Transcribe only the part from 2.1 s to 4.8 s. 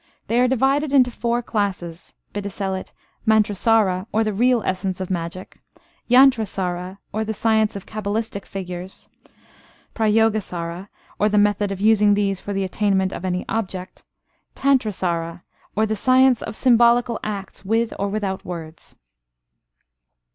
viz., mantrasara, or the real